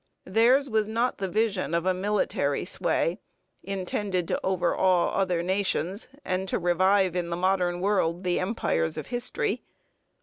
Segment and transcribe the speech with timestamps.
[0.25, 3.19] Theirs was not the vision of a military sway
[3.61, 9.05] intended to overawe other nations and to revive in the modern world the empires of
[9.13, 9.61] history.